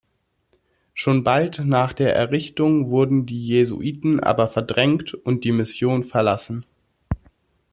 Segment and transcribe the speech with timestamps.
[0.95, 6.65] Schon bald nach der Errichtung wurden die Jesuiten aber verdrängt und die Mission verlassen.